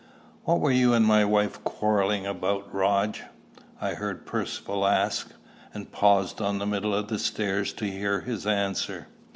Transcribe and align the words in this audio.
"What 0.45 0.61
were 0.61 0.71
you 0.71 0.95
and 0.95 1.05
my 1.05 1.23
wife 1.25 1.63
quarrelling 1.63 2.25
about, 2.25 2.73
Rodge?" 2.73 3.21
I 3.79 3.93
heard 3.93 4.25
Percivale 4.25 4.87
ask, 4.87 5.29
and 5.75 5.91
paused 5.91 6.41
on 6.41 6.57
the 6.57 6.65
middle 6.65 6.95
of 6.95 7.07
the 7.07 7.19
stair 7.19 7.63
to 7.65 7.85
hear 7.85 8.21
his 8.21 8.47
answer. 8.47 9.09